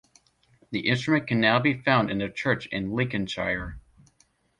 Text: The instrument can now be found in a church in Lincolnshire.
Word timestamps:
The 0.71 0.89
instrument 0.89 1.27
can 1.27 1.39
now 1.39 1.59
be 1.59 1.75
found 1.75 2.09
in 2.09 2.21
a 2.23 2.31
church 2.31 2.65
in 2.65 2.91
Lincolnshire. 2.95 3.79